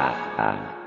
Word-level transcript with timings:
Dadah. 0.00 0.79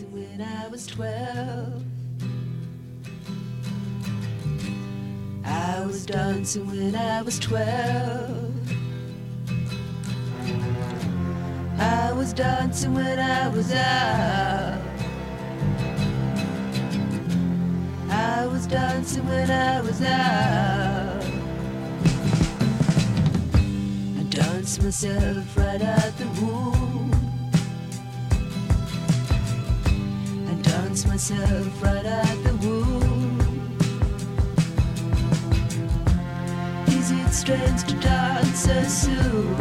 When 0.00 0.40
I 0.40 0.68
was 0.68 0.86
twelve. 0.86 1.84
I 5.44 5.84
was 5.84 6.06
dancing 6.06 6.66
when 6.66 6.96
I 6.96 7.20
was 7.20 7.38
twelve. 7.38 8.54
I 11.78 12.12
was 12.12 12.32
dancing 12.32 12.94
when 12.94 13.18
I 13.18 13.48
was 13.48 13.70
out. 13.72 14.80
I 18.08 18.46
was 18.46 18.66
dancing 18.66 19.26
when 19.28 19.50
I 19.50 19.80
was 19.82 20.00
out. 20.00 21.22
I 24.18 24.22
danced 24.30 24.82
myself 24.82 25.56
right 25.56 25.82
out 25.82 26.16
the 26.16 26.26
womb. 26.40 26.81
I 30.92 31.08
myself 31.08 31.82
right 31.82 32.04
out 32.04 32.44
the 32.44 32.54
womb. 32.60 33.40
Is 36.86 37.10
it 37.10 37.32
strange 37.32 37.84
to 37.84 37.94
dance 37.94 38.58
so 38.58 38.82
soon? 38.82 39.56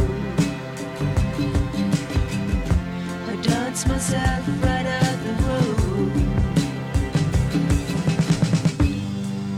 I 3.29 3.35
danced 3.41 3.87
myself 3.87 4.45
right 4.61 4.85
out 4.85 5.23
the 5.23 5.33
room. 5.45 6.11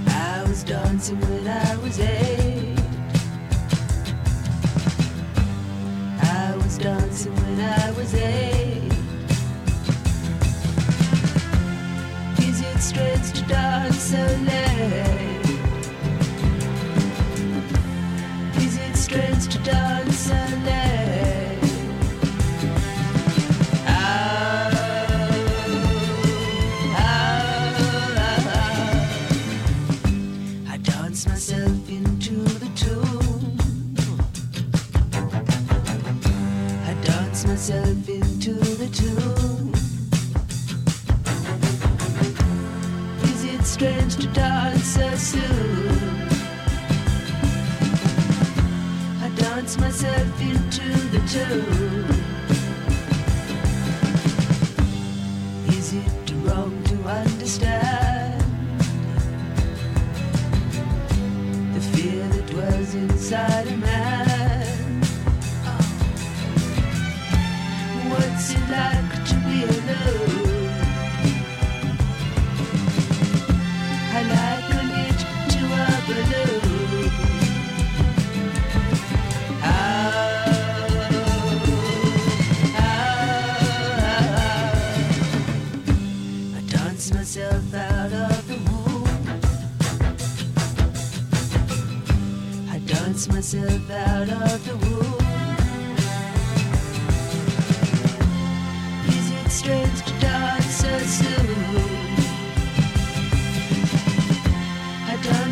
I 0.09 0.43
was 0.47 0.63
dancing 0.63 1.19
when 1.21 1.47
I 1.47 1.75
was 1.77 1.99
eight. 1.99 2.77
I 6.21 6.55
was 6.55 6.77
dancing 6.77 7.35
when 7.35 7.59
I 7.59 7.91
was 7.97 8.13
eight. 8.13 8.52
Strange 12.93 13.31
to 13.31 13.41
dance 13.47 13.97
so 13.97 14.17
late? 14.17 15.41
Is 18.57 18.77
it 18.77 18.95
strange 18.95 19.47
to 19.47 19.57
dance 19.63 20.02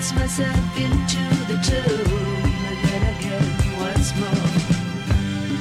dance 0.01 0.13
myself 0.15 0.77
into 0.77 1.23
the 1.45 1.57
tune 1.61 2.53
and 2.67 2.77
then 2.85 3.03
again 3.15 3.49
once 3.79 4.09
more. 4.17 4.49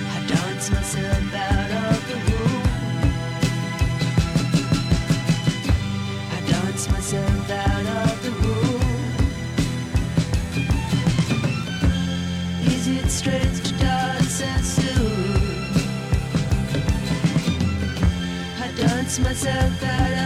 I 0.08 0.26
dance 0.26 0.70
myself 0.70 1.34
out 1.34 1.70
of 1.70 2.08
the 2.08 2.16
room. 2.26 2.62
I 6.32 6.40
dance 6.50 6.88
myself 6.90 7.50
out 7.50 7.86
of 8.08 8.22
the 8.22 8.30
room. 8.30 8.80
Is 12.64 12.88
it 12.88 13.10
strange 13.10 13.60
to 13.68 13.72
dance 13.78 14.36
so 14.36 14.50
soon? 14.62 15.74
I 18.58 18.72
dance 18.74 19.18
myself 19.18 19.82
out 19.82 20.19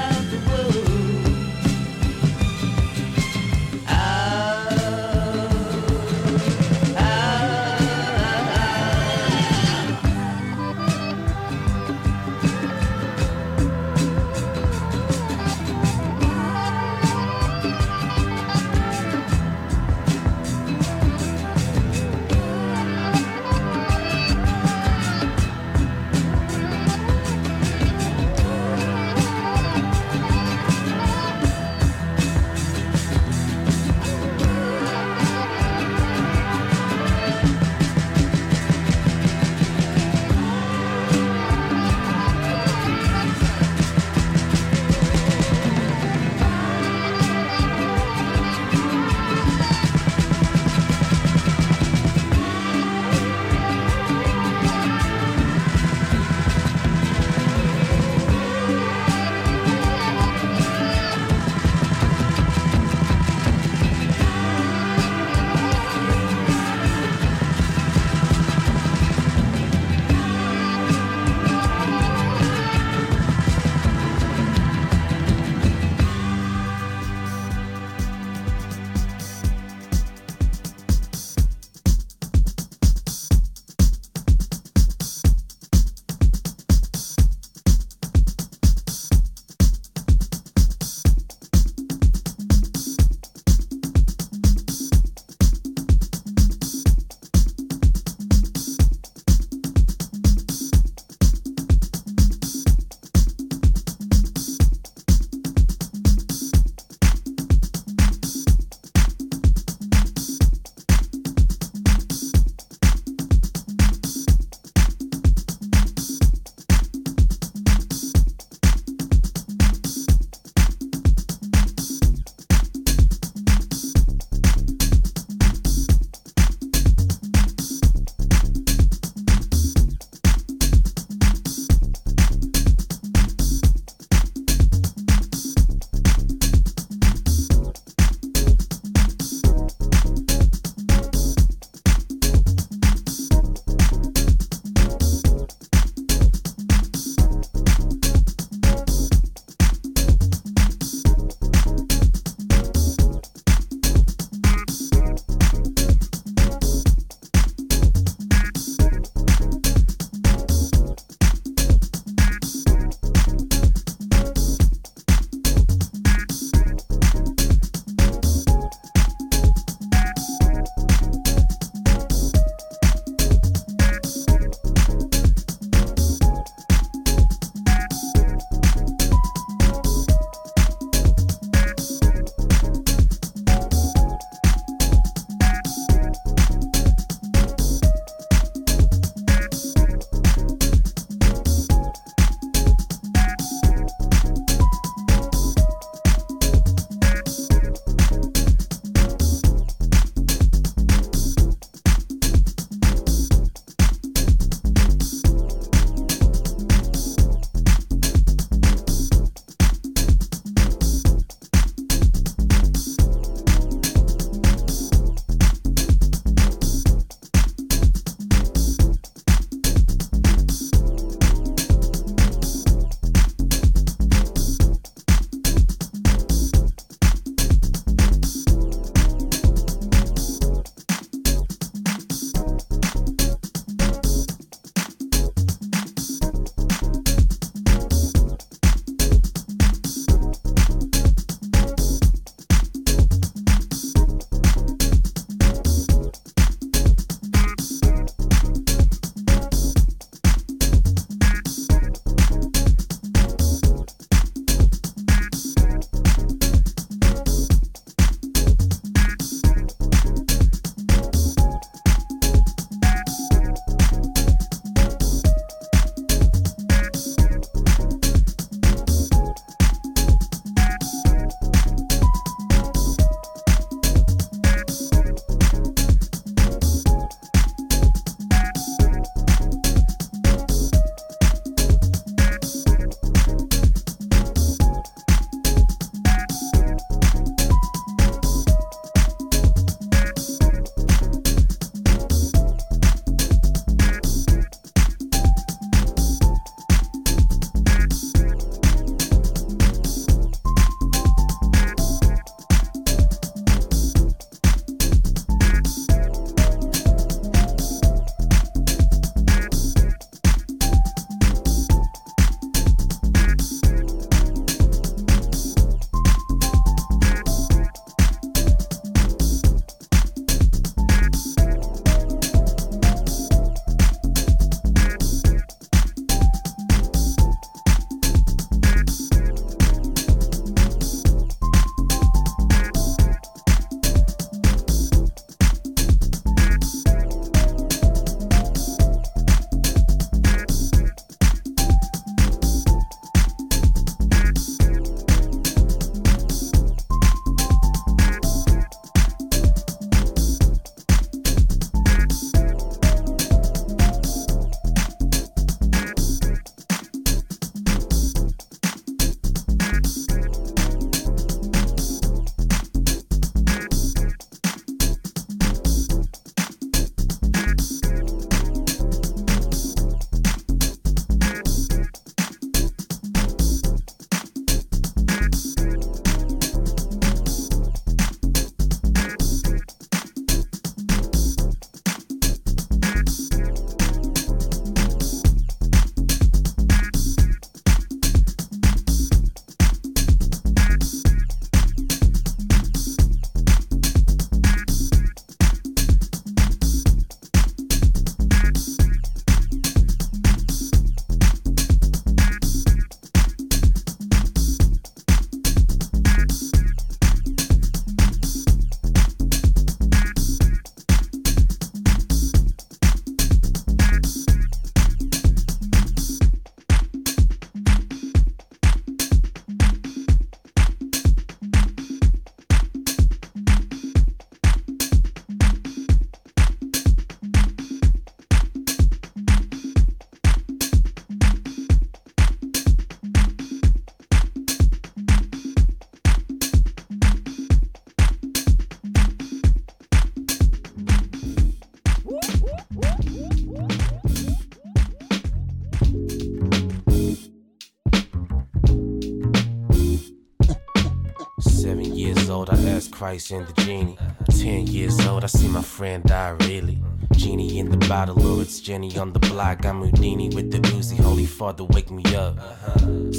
Christ 453.05 453.33
and 453.33 453.47
the 453.47 453.53
genie. 453.61 453.99
Ten 454.31 454.67
years 454.67 454.99
old, 455.07 455.25
I 455.25 455.27
see 455.27 455.47
my 455.47 455.61
friend 455.61 456.03
die 456.05 456.31
really. 456.49 456.83
Genie 457.13 457.59
in 457.59 457.69
the 457.69 457.77
bottle, 457.87 458.19
or 458.27 458.41
it's 458.41 458.61
Jenny 458.61 458.97
on 458.97 459.13
the 459.13 459.19
block. 459.19 459.67
I'm 459.67 459.83
Houdini 459.83 460.31
with 460.31 460.51
the 460.51 460.59
Uzi. 460.71 460.97
Holy 460.99 461.27
Father, 461.27 461.65
wake 461.65 461.91
me 461.91 462.03
up. 462.17 462.39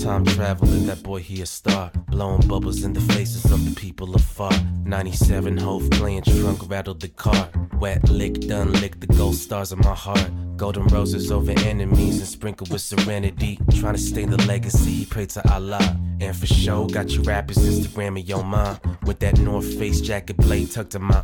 Time 0.01 0.25
traveling, 0.25 0.87
that 0.87 1.03
boy 1.03 1.19
he 1.19 1.43
a 1.43 1.45
star. 1.45 1.91
Blowing 2.09 2.47
bubbles 2.47 2.83
in 2.83 2.93
the 2.93 3.01
faces 3.13 3.45
of 3.51 3.63
the 3.63 3.79
people 3.79 4.15
afar. 4.15 4.51
97 4.85 5.55
Hove 5.57 5.87
playing 5.91 6.23
trunk, 6.23 6.67
rattled 6.67 6.99
the 6.99 7.09
car. 7.09 7.47
Wet 7.79 8.09
lick, 8.09 8.39
done 8.47 8.73
lick 8.81 8.99
the 8.99 9.07
gold 9.07 9.35
stars 9.35 9.71
in 9.71 9.77
my 9.79 9.93
heart. 9.93 10.31
Golden 10.57 10.87
roses 10.87 11.31
over 11.31 11.51
enemies 11.51 12.17
and 12.17 12.27
sprinkled 12.27 12.71
with 12.71 12.81
serenity. 12.81 13.59
Trying 13.79 13.93
to 13.93 14.01
stay 14.01 14.25
the 14.25 14.41
legacy, 14.47 15.05
pray 15.05 15.27
to 15.27 15.53
Allah. 15.53 15.95
And 16.21 16.35
for 16.35 16.47
sure, 16.47 16.87
got 16.87 17.11
you 17.11 17.21
rappers 17.21 17.57
Instagramming 17.57 18.27
your 18.27 18.43
mom. 18.43 18.79
With 19.05 19.19
that 19.19 19.39
North 19.39 19.77
Face 19.77 20.01
jacket 20.01 20.37
blade 20.37 20.71
tucked 20.71 20.95
in 20.95 21.03
my 21.03 21.23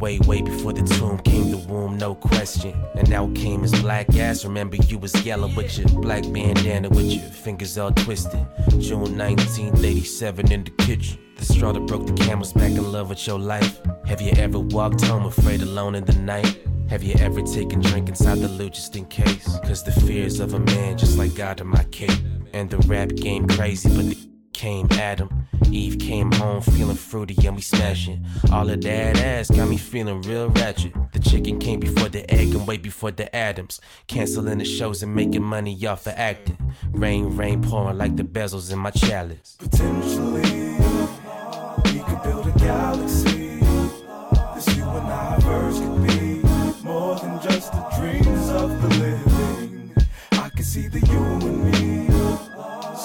Way, 0.00 0.18
way 0.20 0.40
before 0.40 0.72
the 0.72 0.82
tomb 0.96 1.18
came 1.18 1.50
the 1.50 1.58
womb, 1.58 1.98
no 1.98 2.14
question. 2.14 2.72
And 2.94 3.10
now 3.10 3.30
came 3.34 3.60
his 3.60 3.78
black 3.82 4.16
ass. 4.16 4.46
Remember, 4.46 4.76
you 4.76 4.96
was 4.96 5.12
yellow 5.26 5.54
with 5.54 5.76
your 5.76 5.88
black 6.00 6.22
bandana 6.32 6.88
with 6.88 7.04
your 7.04 7.20
fingers 7.20 7.76
all 7.76 7.92
twisted. 7.92 8.46
June 8.78 9.18
1987 9.18 10.52
in 10.52 10.64
the 10.64 10.70
kitchen. 10.70 11.18
The 11.36 11.44
straw 11.44 11.72
that 11.72 11.80
broke 11.80 12.06
the 12.06 12.14
camel's 12.14 12.54
back 12.54 12.70
in 12.70 12.90
love 12.90 13.10
with 13.10 13.26
your 13.26 13.38
life. 13.38 13.78
Have 14.06 14.22
you 14.22 14.32
ever 14.38 14.58
walked 14.58 15.02
home 15.02 15.26
afraid 15.26 15.60
alone 15.60 15.94
in 15.94 16.06
the 16.06 16.14
night? 16.14 16.60
Have 16.88 17.02
you 17.02 17.14
ever 17.18 17.42
taken 17.42 17.80
drink 17.80 18.08
inside 18.08 18.38
the 18.38 18.48
loot 18.48 18.72
just 18.72 18.96
in 18.96 19.04
case? 19.04 19.58
Cause 19.64 19.84
the 19.84 19.92
fears 19.92 20.40
of 20.40 20.54
a 20.54 20.60
man 20.60 20.96
just 20.96 21.18
like 21.18 21.34
God 21.34 21.60
in 21.60 21.66
my 21.66 21.84
cape. 21.84 22.18
And 22.54 22.70
the 22.70 22.78
rap 22.88 23.10
game 23.10 23.46
crazy, 23.46 23.90
but 23.90 24.08
the 24.08 24.29
came 24.52 24.88
Adam. 24.92 25.46
Eve 25.70 25.98
came 25.98 26.32
home 26.32 26.60
feeling 26.60 26.96
fruity 26.96 27.36
and 27.46 27.56
we 27.56 27.62
smashing. 27.62 28.24
All 28.52 28.68
of 28.68 28.80
that 28.82 29.18
ass 29.18 29.50
got 29.50 29.68
me 29.68 29.76
feeling 29.76 30.22
real 30.22 30.48
ratchet. 30.48 30.92
The 31.12 31.18
chicken 31.18 31.58
came 31.58 31.80
before 31.80 32.08
the 32.08 32.28
egg 32.32 32.54
and 32.54 32.66
way 32.66 32.76
before 32.76 33.12
the 33.12 33.34
Adams. 33.34 33.80
Canceling 34.06 34.58
the 34.58 34.64
shows 34.64 35.02
and 35.02 35.14
making 35.14 35.42
money 35.42 35.86
off 35.86 36.04
for 36.04 36.10
acting. 36.10 36.58
Rain, 36.90 37.36
rain 37.36 37.62
pouring 37.62 37.98
like 37.98 38.16
the 38.16 38.24
bezels 38.24 38.72
in 38.72 38.78
my 38.78 38.90
chalice. 38.90 39.56
Potentially, 39.58 40.42
we 41.84 42.00
could 42.04 42.22
build 42.22 42.46
a 42.46 42.58
galaxy. 42.58 43.60
This 44.54 44.76
you 44.76 44.84
and 44.84 45.06
I 45.06 45.38
verse 45.40 45.78
could 45.78 46.06
be 46.08 46.42
more 46.82 47.16
than 47.16 47.40
just 47.40 47.72
the 47.72 47.86
dreams 47.96 48.48
of 48.50 48.82
the 48.82 48.88
living. 48.98 49.94
I 50.32 50.48
can 50.48 50.64
see 50.64 50.88
the 50.88 51.00
you 51.00 51.18
and 51.48 51.64
me. 51.64 51.69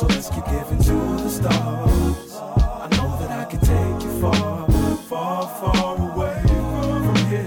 So 0.05 0.13
let's 0.13 0.29
keep 0.29 0.45
giving 0.45 0.77
to 0.83 1.23
the 1.23 1.29
stars. 1.29 2.35
I 2.35 2.87
know 2.91 3.17
that 3.17 3.31
I 3.31 3.45
can 3.45 3.59
take 3.59 4.03
you 4.03 4.21
far, 4.21 4.69
far, 5.09 5.47
far 5.47 5.97
away 5.97 6.43
from 6.45 7.15
here, 7.25 7.43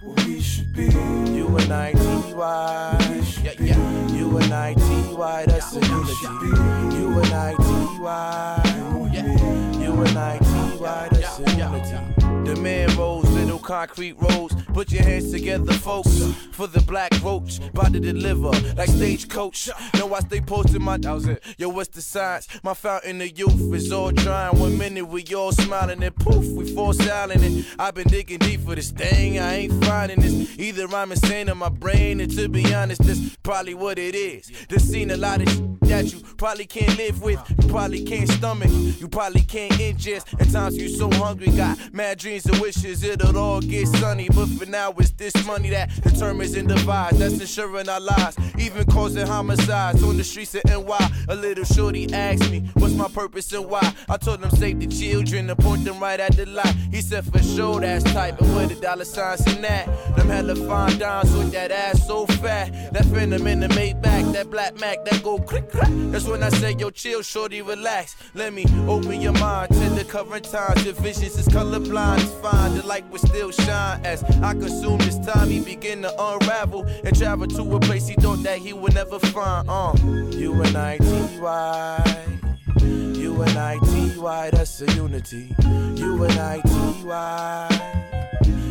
where 0.00 0.26
we 0.26 0.40
should 0.40 0.72
be. 0.72 0.84
You 0.84 1.48
and 1.56 1.72
I, 1.72 1.92
T-Y. 1.92 3.32
Yeah, 3.42 3.52
yeah. 3.58 4.12
You 4.12 4.36
and 4.36 4.52
I, 4.52 4.74
T-Y, 4.74 5.44
that's 5.46 5.74
a 5.74 5.80
unity. 5.80 6.96
You 6.96 7.18
and 7.18 7.32
I, 7.34 7.54
T-Y. 7.56 9.10
Yeah. 9.12 9.26
Yeah. 9.26 9.80
You 9.80 10.02
and 10.02 10.18
I, 10.18 10.38
T-Y, 10.38 11.08
that's 11.10 11.40
a 11.40 11.56
unity. 11.56 12.15
The 12.46 12.54
man 12.54 12.96
rolls, 12.96 13.28
little 13.30 13.58
concrete 13.58 14.12
rolls. 14.12 14.52
Put 14.72 14.92
your 14.92 15.02
hands 15.02 15.32
together, 15.32 15.72
folks. 15.72 16.16
For 16.52 16.68
the 16.68 16.80
black 16.82 17.10
roach, 17.20 17.58
about 17.58 17.92
to 17.94 17.98
deliver 17.98 18.50
like 18.76 18.88
stagecoach. 18.88 19.68
Know 19.94 20.14
I 20.14 20.20
stay 20.20 20.40
posted, 20.40 20.80
my 20.80 20.96
that 20.98 21.12
was 21.12 21.26
it. 21.26 21.42
Yo, 21.58 21.68
what's 21.68 21.88
the 21.88 22.00
science? 22.00 22.46
My 22.62 22.72
fountain 22.72 23.20
of 23.20 23.36
youth 23.36 23.74
is 23.74 23.90
all 23.90 24.12
drying. 24.12 24.60
One 24.60 24.78
minute 24.78 25.08
we 25.08 25.24
all 25.34 25.50
smiling 25.50 26.04
and 26.04 26.14
poof, 26.14 26.46
we 26.52 26.72
fall 26.72 26.92
silent. 26.92 27.42
And 27.42 27.66
I've 27.80 27.94
been 27.94 28.06
digging 28.06 28.38
deep 28.38 28.60
for 28.60 28.76
this 28.76 28.92
thing. 28.92 29.40
I 29.40 29.54
ain't 29.56 29.84
finding 29.84 30.20
this. 30.20 30.56
Either 30.56 30.86
I'm 30.94 31.10
insane 31.10 31.48
in 31.48 31.58
my 31.58 31.68
brain, 31.68 32.20
and 32.20 32.30
to 32.36 32.48
be 32.48 32.72
honest, 32.72 33.02
that's 33.02 33.36
probably 33.42 33.74
what 33.74 33.98
it 33.98 34.14
is. 34.14 34.52
This 34.68 34.88
seen 34.88 35.10
a 35.10 35.16
lot 35.16 35.42
of 35.42 35.48
shit 35.48 35.80
that 35.80 36.12
you 36.12 36.20
probably 36.36 36.66
can't 36.66 36.96
live 36.96 37.22
with. 37.22 37.40
You 37.48 37.68
probably 37.68 38.04
can't 38.04 38.28
stomach. 38.28 38.70
You 38.70 39.08
probably 39.08 39.42
can't 39.42 39.72
ingest. 39.74 40.40
At 40.40 40.50
times 40.50 40.76
you 40.76 40.88
so 40.88 41.10
hungry, 41.10 41.48
got 41.48 41.78
mad 41.92 42.18
dreams 42.18 42.35
and 42.44 42.58
wishes 42.60 43.02
it'll 43.02 43.38
all 43.38 43.60
get 43.60 43.88
sunny. 43.88 44.28
But 44.28 44.48
for 44.48 44.66
now, 44.66 44.92
it's 44.98 45.12
this 45.12 45.34
money 45.46 45.70
that 45.70 45.90
determines 46.02 46.54
and 46.54 46.68
divides. 46.68 47.18
That's 47.18 47.40
ensuring 47.40 47.88
our 47.88 48.00
lives, 48.00 48.36
even 48.58 48.84
causing 48.86 49.26
homicides 49.26 50.02
on 50.02 50.18
the 50.18 50.24
streets 50.24 50.54
of 50.54 50.62
NY. 50.66 51.10
A 51.28 51.34
little 51.34 51.64
shorty 51.64 52.12
asked 52.12 52.50
me, 52.50 52.68
What's 52.74 52.94
my 52.94 53.08
purpose 53.08 53.52
and 53.52 53.66
why? 53.66 53.94
I 54.08 54.18
told 54.18 54.42
him, 54.42 54.50
Save 54.50 54.80
the 54.80 54.86
children 54.86 55.48
and 55.48 55.58
point 55.58 55.84
them 55.84 55.98
right 56.00 56.20
at 56.20 56.36
the 56.36 56.46
light. 56.46 56.74
He 56.90 57.00
said, 57.00 57.24
For 57.24 57.42
sure, 57.42 57.80
that's 57.80 58.04
tight, 58.12 58.38
but 58.38 58.48
where 58.48 58.66
the 58.66 58.74
dollar 58.74 59.04
signs 59.04 59.46
in 59.46 59.62
that? 59.62 59.86
Them 60.16 60.28
hella 60.28 60.56
fine 60.56 60.98
dimes 60.98 61.32
with 61.32 61.52
that 61.52 61.70
ass 61.70 62.06
so 62.06 62.26
fat. 62.26 62.92
That 62.92 63.04
phantom 63.06 63.46
in 63.46 63.60
the 63.60 63.68
Maybach, 63.68 64.32
that 64.32 64.50
black 64.50 64.78
Mac, 64.80 65.04
that 65.04 65.22
go 65.22 65.38
click 65.38 65.70
clack. 65.70 65.90
That's 66.12 66.26
when 66.26 66.42
I 66.42 66.50
say, 66.50 66.72
Yo, 66.78 66.90
chill, 66.90 67.22
shorty, 67.22 67.62
relax. 67.62 68.16
Let 68.34 68.52
me 68.52 68.64
open 68.86 69.20
your 69.20 69.32
mind 69.32 69.72
to 69.72 69.90
the 69.90 70.04
current 70.04 70.44
times. 70.44 70.84
Your 70.84 70.94
visions 70.94 71.38
is 71.38 71.48
colorblind, 71.48 72.20
fine. 72.26 72.76
The 72.76 72.86
light 72.86 73.08
will 73.10 73.18
still 73.18 73.50
shine 73.50 74.04
as 74.04 74.22
I 74.42 74.52
consume 74.54 74.98
this 74.98 75.18
time. 75.18 75.48
He 75.48 75.60
begin 75.60 76.02
to 76.02 76.12
unravel 76.18 76.84
and 77.04 77.16
travel 77.16 77.46
to 77.46 77.76
a 77.76 77.80
place 77.80 78.06
he 78.08 78.14
thought 78.14 78.42
that 78.42 78.58
he 78.58 78.72
would 78.72 78.94
never 78.94 79.18
find. 79.18 79.68
Uh, 79.68 79.94
you 80.30 80.52
and 80.62 80.76
I, 80.76 80.98
T-Y. 80.98 82.38
You 82.80 83.42
and 83.42 83.58
I, 83.58 83.78
T-Y, 83.78 84.50
that's 84.50 84.80
a 84.82 84.92
unity. 84.94 85.54
You 85.96 86.22
and 86.24 86.38
I, 86.38 86.60
T-Y. 86.60 87.96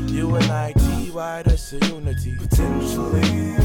You 0.07 0.35
and 0.35 0.51
I, 0.51 0.73
T-Y, 0.73 1.43
that's 1.43 1.73
a 1.73 1.77
unity. 1.87 2.35
Potentially, 2.37 3.57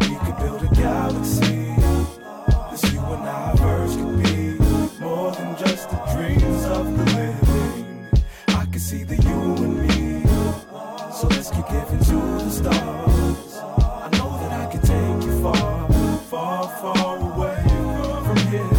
we 0.00 0.16
could 0.24 0.36
build 0.38 0.62
a 0.62 0.74
galaxy. 0.74 1.74
This 2.70 2.92
you 2.92 3.00
and 3.00 3.28
I 3.28 3.54
verse 3.56 3.96
could 3.96 4.22
be 4.22 4.58
more 5.00 5.32
than 5.32 5.56
just 5.58 5.90
the 5.90 5.96
dreams 6.14 6.64
of 6.64 6.96
the. 6.96 7.11
I 8.82 8.84
can 8.84 8.98
see 8.98 9.04
the 9.04 9.16
you 9.22 9.40
and 9.64 9.76
me. 9.78 10.24
So 11.12 11.28
let's 11.28 11.50
keep 11.50 11.66
giving 11.68 12.00
to 12.00 12.18
the 12.42 12.50
stars. 12.50 13.56
I 13.56 14.08
know 14.18 14.30
that 14.40 14.52
I 14.60 14.66
can 14.72 14.80
take 14.80 15.24
you 15.24 15.40
far, 15.40 15.88
far, 16.22 16.68
far 16.80 17.16
away 17.16 17.62
from 18.24 18.36
here, 18.50 18.74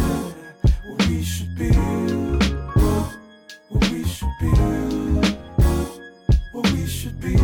where 0.84 1.08
we 1.08 1.22
should 1.22 1.54
be. 1.56 1.70
Where 3.70 3.90
we 3.90 4.04
should 4.04 4.34
be. 4.40 4.50
Where 6.52 6.72
we 6.74 6.86
should 6.86 7.18
be. 7.20 7.36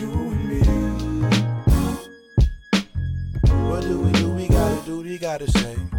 You 0.00 0.12
and 0.32 0.44
me. 0.48 0.60
What 3.68 3.82
do 3.82 4.00
we 4.00 4.12
do? 4.12 4.30
We 4.30 4.48
gotta 4.48 4.86
do, 4.86 5.00
we 5.02 5.18
gotta 5.18 5.50
say. 5.50 5.97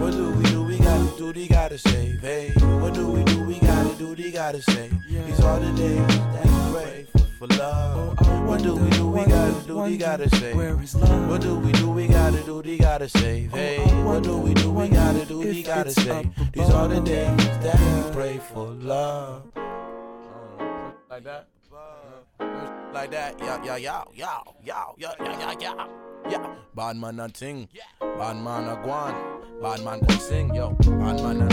What 0.00 0.12
do 0.12 0.30
we 0.30 0.44
do? 0.44 0.64
We 0.64 0.78
gotta 0.78 1.16
do, 1.16 1.32
we 1.32 1.48
gotta 1.48 1.78
save. 1.78 2.20
Hey, 2.20 2.50
what 2.80 2.94
do 2.94 3.08
we 3.08 3.24
do? 3.24 3.44
We 3.44 3.58
gotta 3.58 3.94
do, 3.96 4.14
we 4.14 4.30
gotta 4.30 4.62
say. 4.62 4.90
These 5.08 5.40
are 5.40 5.60
the 5.60 5.72
days 5.72 6.06
that 6.06 6.44
we 6.44 6.72
pray 6.74 7.06
for, 7.12 7.18
for 7.38 7.46
love. 7.56 8.18
What 8.46 8.62
do 8.62 8.76
we 8.76 8.90
do? 8.90 9.08
We 9.08 9.24
gotta 9.24 9.66
do, 9.66 9.78
we 9.78 9.96
gotta 9.96 10.28
say. 10.36 10.54
Where 10.54 10.80
is 10.82 10.94
love? 10.94 11.28
What 11.28 11.40
do 11.40 11.58
we 11.58 11.72
do? 11.72 11.90
We 11.90 12.06
gotta 12.08 12.42
do, 12.42 12.60
we 12.60 12.78
gotta 12.78 13.08
save. 13.08 13.52
Hey, 13.52 13.78
what 14.04 14.22
do 14.22 14.36
we 14.38 14.54
do? 14.54 14.70
We 14.70 14.88
gotta 14.88 15.24
do, 15.24 15.40
we 15.40 15.62
gotta 15.62 15.90
say. 15.90 16.28
These 16.52 16.70
are 16.70 16.88
the 16.88 17.00
days 17.00 17.36
that 17.64 17.80
we 17.80 18.12
pray 18.12 18.38
for 18.38 18.66
love. 18.68 19.42
Like 21.10 21.24
that? 21.24 21.48
Like 22.38 23.10
that, 23.10 23.38
yeah, 23.40 23.62
yeah, 23.64 23.76
yeah, 23.76 24.02
yeah, 24.14 24.38
yeah, 24.64 24.84
yeah, 24.96 25.12
yeah, 25.20 25.54
yeah, 25.60 25.86
yeah. 26.30 26.54
Bad 26.74 26.96
man 26.96 27.20
a 27.20 27.28
ting, 27.28 27.68
bad 28.00 28.36
man 28.36 28.68
a 28.68 28.76
guan, 28.76 29.14
bad 29.62 29.82
man 29.84 30.00
can 30.06 30.18
sing, 30.20 30.54
yo, 30.54 30.70
bad 30.72 31.22
man 31.22 31.42
a, 31.42 31.48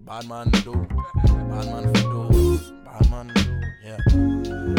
bad 0.00 0.28
man 0.28 0.50
do, 0.50 0.86
bad 1.24 1.66
man 1.66 1.94
for 1.94 2.30
do, 2.32 2.60
bad 2.84 3.10
man 3.10 3.32
do. 3.34 3.42
Yeah. 3.84 4.77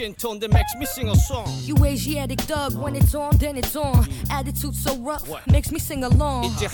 skin 0.00 0.14
tone 0.14 0.38
that 0.38 0.50
makes 0.50 0.74
me 0.78 0.86
sing 0.86 1.08
a 1.10 1.14
song. 1.14 1.46
You 1.64 1.76
Asiatic 1.84 2.46
dog, 2.46 2.74
when 2.74 2.96
it's 2.96 3.14
on, 3.14 3.36
then 3.36 3.58
it's 3.58 3.76
on. 3.76 4.08
Attitude 4.30 4.74
so 4.74 4.96
rough, 4.96 5.28
what? 5.28 5.46
makes 5.46 5.70
me 5.70 5.78
sing 5.78 6.04
along. 6.04 6.44
이제 6.44 6.66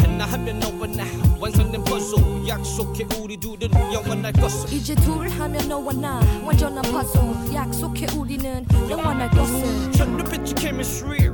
너와 0.60 0.86
나 0.86 1.04
완성된 1.40 1.84
약속해 2.46 3.04
우리 3.18 3.36
둘은 3.36 3.72
영원할 3.92 4.32
이제 4.70 4.94
너와 5.66 5.92
나 5.94 6.20
완전한 6.44 6.84
약속해 7.52 8.06
우리는 8.16 8.64
영원할 8.88 9.28
chemistry. 10.56 11.25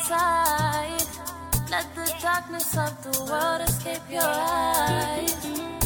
outside. 0.00 1.06
Let 1.70 1.94
the 1.94 2.12
darkness 2.20 2.76
of 2.76 3.02
the 3.02 3.24
world 3.30 3.60
escape 3.68 4.02
your 4.10 4.22
eyes. 4.22 5.34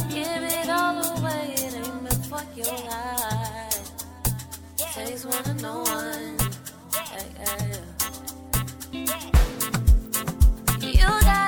Give 0.09 0.43
it 0.43 0.69
all 0.69 0.97
away, 1.17 1.53
it 1.57 1.73
ain't 1.75 2.03
meant 2.03 2.25
for 2.25 2.43
your 2.55 2.77
life. 2.87 3.91
Takes 4.77 5.25
one 5.25 5.43
to 5.43 5.53
no 5.55 5.81
one. 5.83 6.37
Hey, 7.11 7.27
hey. 7.39 7.81
You 10.81 11.07
got. 11.07 11.44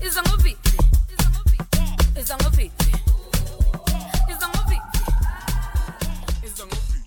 It's 0.00 0.16
a 0.16 0.22
movie. 0.30 0.56
It's 1.10 1.24
a 1.24 1.30
movie. 1.30 1.58
It's 2.16 2.30
a 2.30 2.36
movie. 2.44 2.70
It's 6.42 6.60
a 6.60 6.66
movie. 6.66 6.97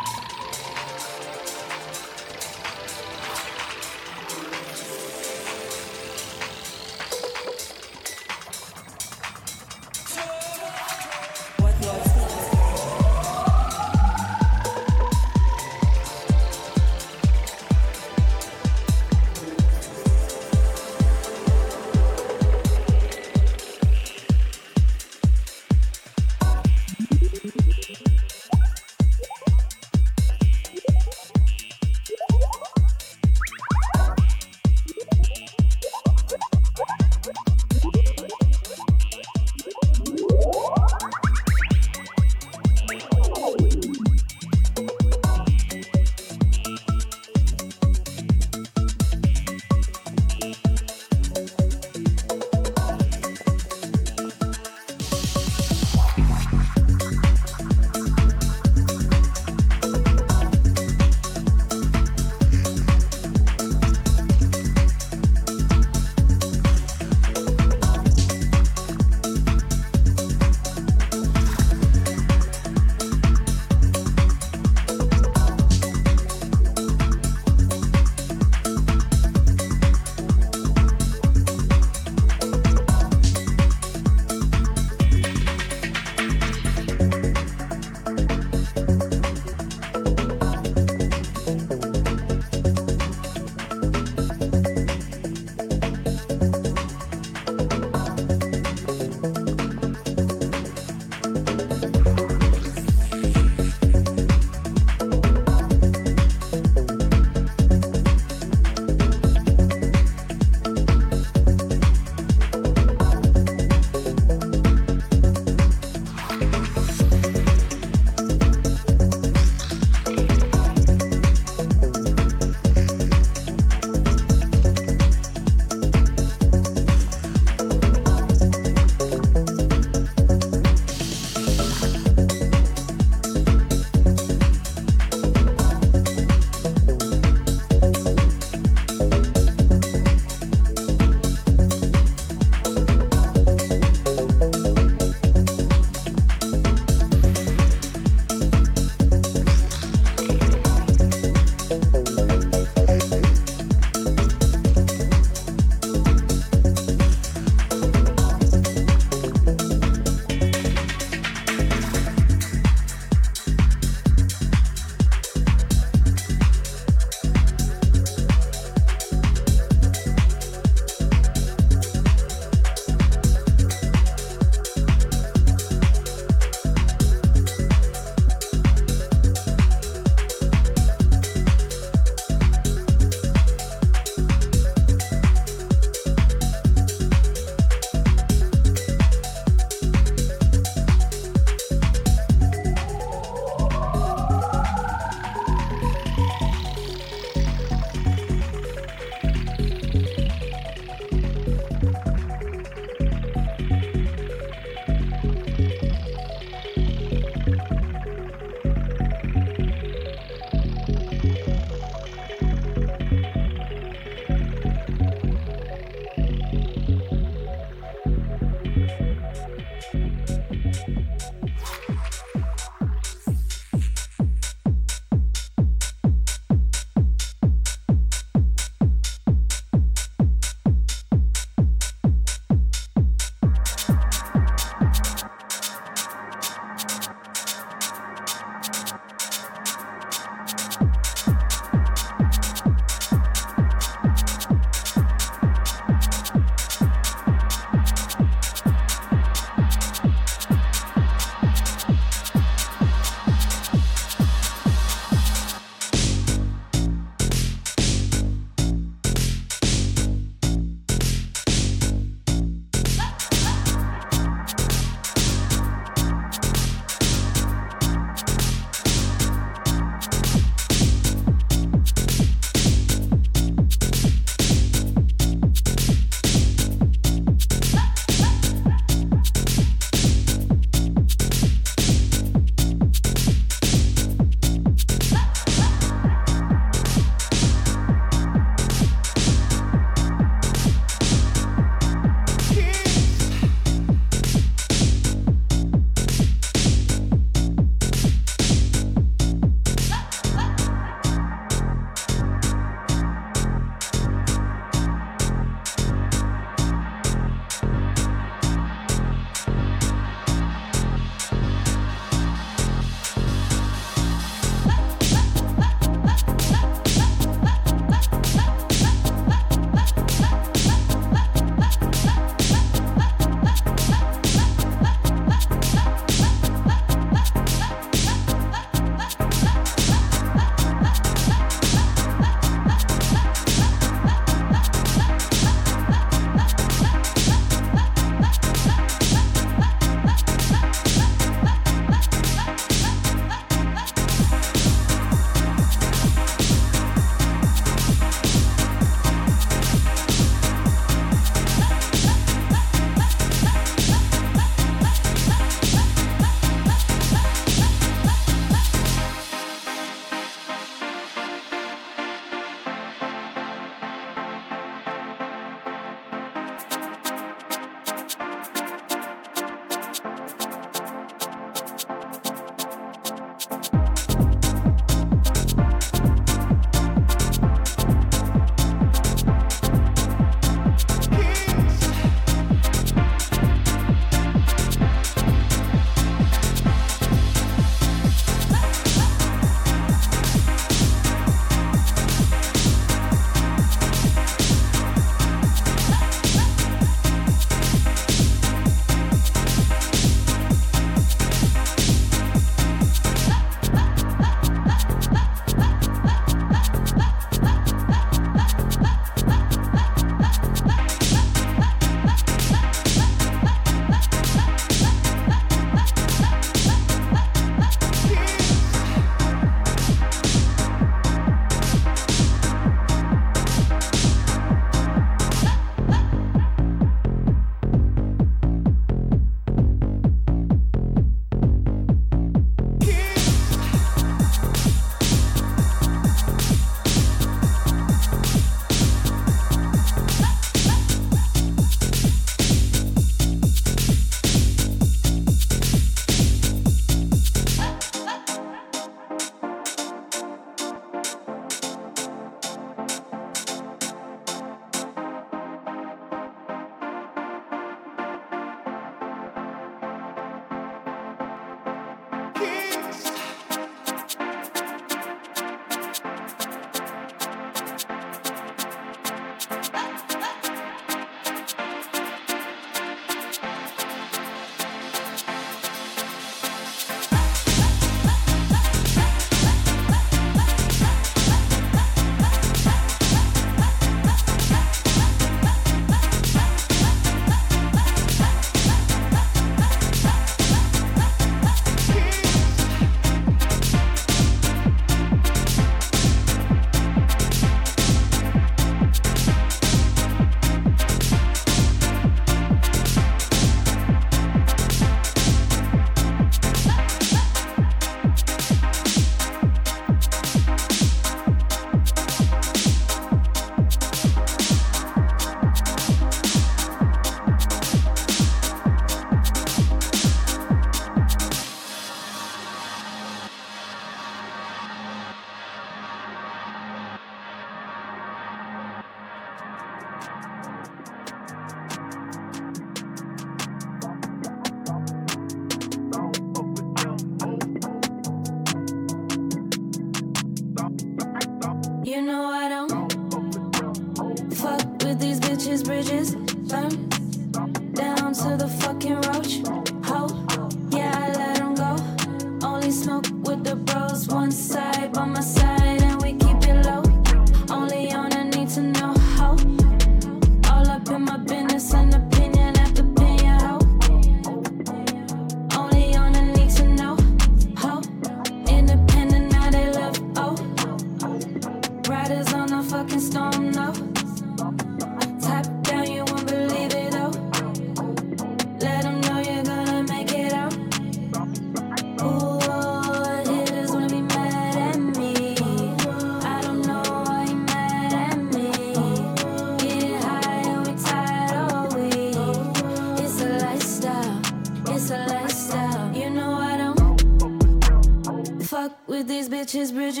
With 599.53 599.73
bridges. 599.73 600.00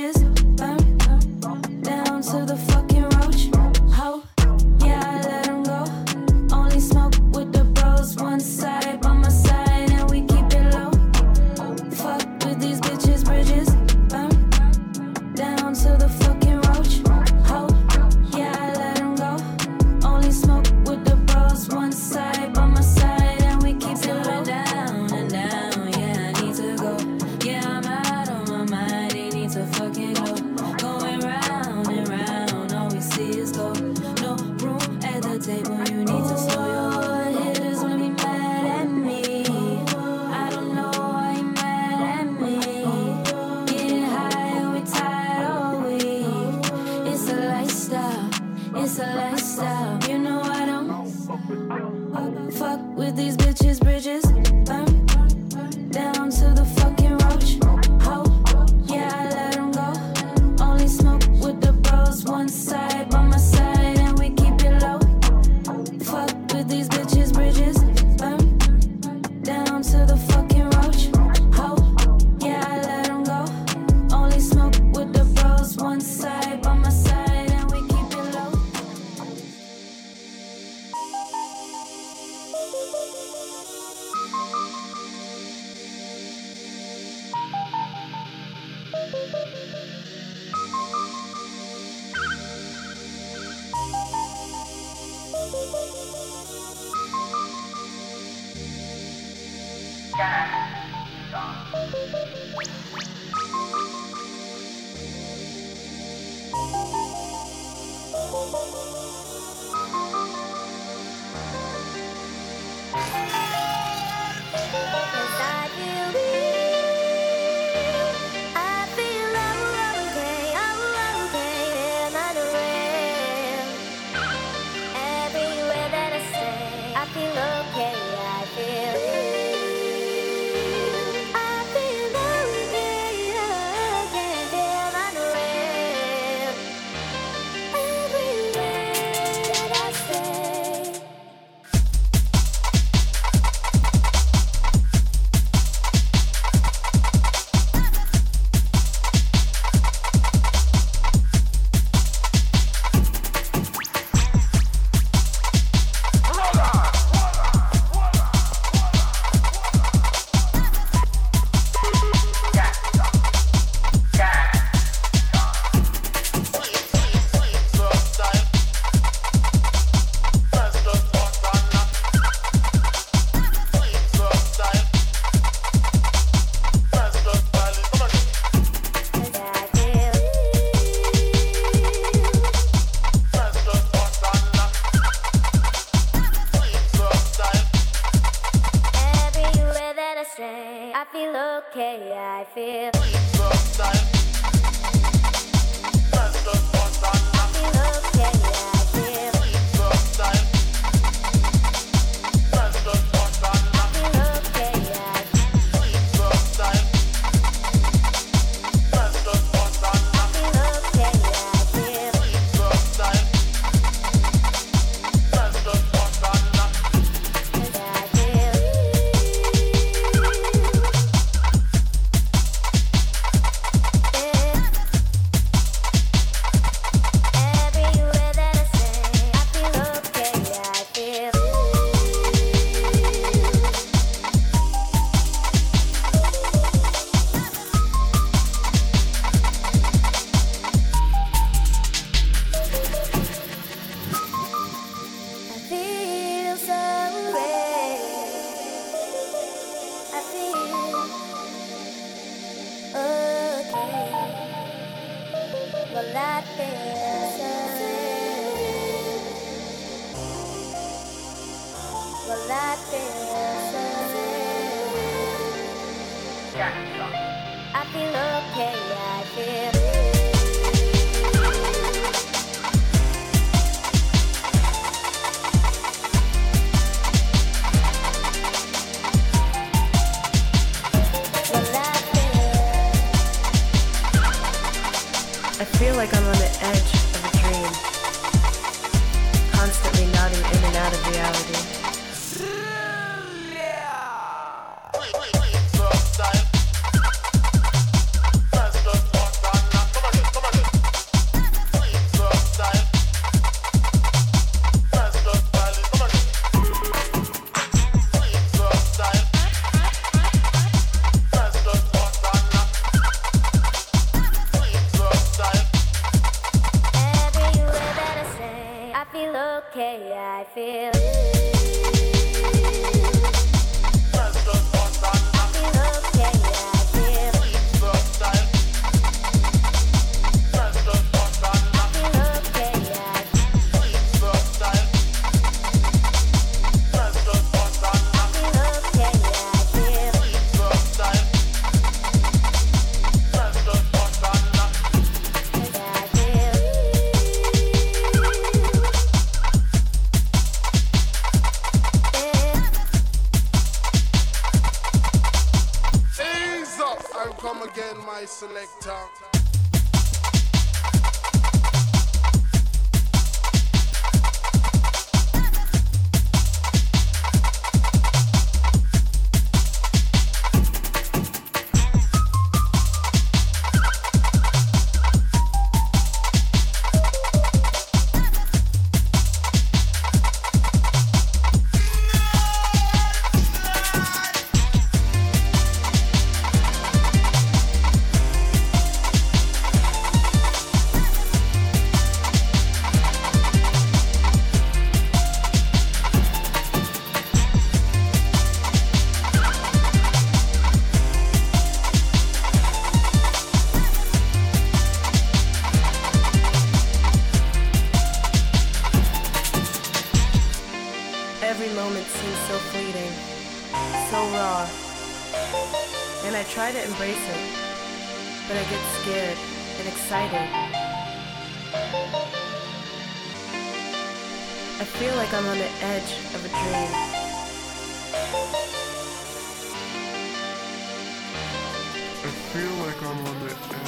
Feel 432.31 432.85
like 432.85 433.01
I'm 433.03 433.27
on 433.27 433.39
the. 433.47 433.80